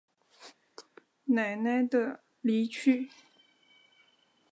[1.25, 3.11] 奶奶的离去